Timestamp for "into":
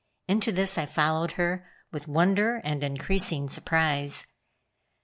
0.27-0.51